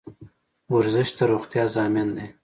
ورزش 0.75 1.09
د 1.17 1.19
روغتیا 1.31 1.63
ضامن 1.75 2.07
دی 2.17 2.27